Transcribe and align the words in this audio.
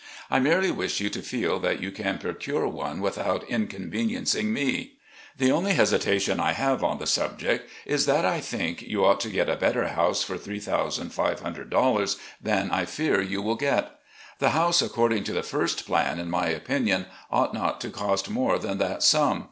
I 0.31 0.39
merely 0.39 0.71
wish 0.71 0.99
you 0.99 1.11
to 1.11 1.21
feel 1.21 1.59
that 1.59 1.79
you 1.79 1.91
can 1.91 2.17
procure 2.17 2.67
one 2.67 3.01
without 3.01 3.43
inconveniencing 3.47 4.51
me. 4.51 4.93
The 5.37 5.51
only 5.51 5.73
hesitation 5.75 6.39
I 6.39 6.53
have 6.53 6.83
on 6.83 6.97
the 6.97 7.05
subject 7.05 7.69
is 7.85 8.07
that 8.07 8.25
I 8.25 8.39
think 8.39 8.81
you 8.81 9.05
ought 9.05 9.19
to 9.19 9.29
get 9.29 9.47
a 9.47 9.55
better 9.55 9.89
house 9.89 10.23
for 10.23 10.39
$3,500 10.39 12.17
than 12.41 12.71
I 12.71 12.85
fear 12.85 13.21
you 13.21 13.43
will 13.43 13.53
get. 13.55 13.91
The 14.39 14.49
house 14.57 14.81
according 14.81 15.23
to 15.25 15.33
the 15.33 15.43
first 15.43 15.85
plan, 15.85 16.17
in 16.17 16.31
my 16.31 16.47
opinion, 16.47 17.05
ought 17.29 17.53
not 17.53 17.79
to 17.81 17.91
cost 17.91 18.27
more 18.27 18.57
than 18.57 18.79
that 18.79 19.03
sum. 19.03 19.39